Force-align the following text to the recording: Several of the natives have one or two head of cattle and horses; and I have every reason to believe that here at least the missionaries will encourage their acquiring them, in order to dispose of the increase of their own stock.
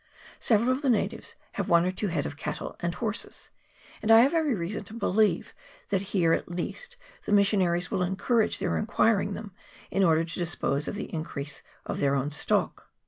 Several 0.39 0.71
of 0.71 0.81
the 0.81 0.89
natives 0.89 1.35
have 1.51 1.69
one 1.69 1.85
or 1.85 1.91
two 1.91 2.07
head 2.07 2.25
of 2.25 2.35
cattle 2.35 2.75
and 2.79 2.95
horses; 2.95 3.51
and 4.01 4.09
I 4.09 4.21
have 4.21 4.33
every 4.33 4.55
reason 4.55 4.83
to 4.85 4.95
believe 4.95 5.53
that 5.89 6.01
here 6.09 6.33
at 6.33 6.49
least 6.49 6.97
the 7.25 7.31
missionaries 7.31 7.91
will 7.91 8.01
encourage 8.01 8.57
their 8.57 8.79
acquiring 8.79 9.35
them, 9.35 9.51
in 9.91 10.03
order 10.03 10.23
to 10.23 10.39
dispose 10.39 10.87
of 10.87 10.95
the 10.95 11.13
increase 11.13 11.61
of 11.85 11.99
their 11.99 12.15
own 12.15 12.31
stock. 12.31 12.89